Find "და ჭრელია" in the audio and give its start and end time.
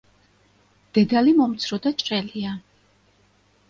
1.87-2.59